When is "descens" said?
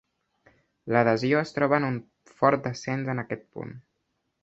2.71-3.15